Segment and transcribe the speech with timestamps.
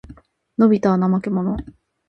[0.57, 1.57] のびたは怠けもの。